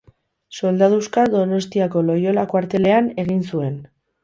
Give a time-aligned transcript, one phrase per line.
[0.59, 3.79] Soldaduska Donostiako Loiola kuartelean egin zuen.